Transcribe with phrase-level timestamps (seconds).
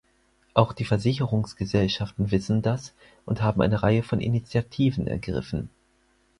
[0.55, 2.95] Auch die Versicherungsgesellschaften wissen das
[3.27, 5.69] und haben eine Reihe von Initiativen ergriffen.